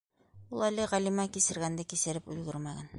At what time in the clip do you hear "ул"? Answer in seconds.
0.55-0.63